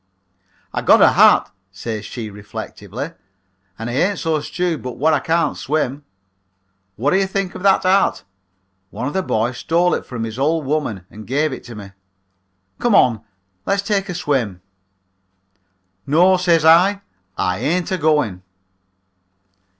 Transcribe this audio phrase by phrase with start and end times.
[0.73, 3.11] "'I got a hat,' says she reflectively,
[3.77, 6.05] 'and I ain't so stewed but wot I can't swim.
[6.97, 8.23] Wot do you think of that hat?
[8.89, 11.91] One of the boys stole it from his old woman and gave it to me.
[12.79, 13.21] Come on,
[13.67, 14.61] let's take a swim.'
[16.07, 17.01] "'No,' says I,
[17.37, 18.41] 'I ain't agoing.'